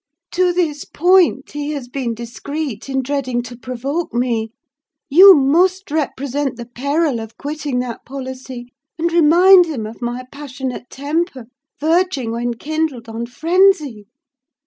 [0.31, 4.49] To this point he has been discreet in dreading to provoke me;
[5.09, 10.89] you must represent the peril of quitting that policy, and remind him of my passionate
[10.89, 11.45] temper,
[11.79, 14.07] verging, when kindled, on frenzy.